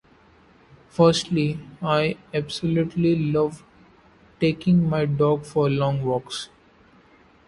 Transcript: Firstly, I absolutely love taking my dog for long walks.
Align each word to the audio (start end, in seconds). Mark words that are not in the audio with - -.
Firstly, 0.89 1.59
I 1.79 2.17
absolutely 2.33 3.15
love 3.31 3.63
taking 4.39 4.89
my 4.89 5.05
dog 5.05 5.45
for 5.45 5.69
long 5.69 6.03
walks. 6.03 6.49